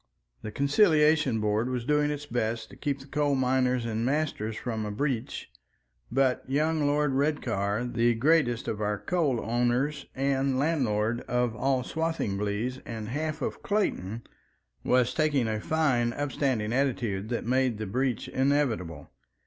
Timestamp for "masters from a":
4.03-4.89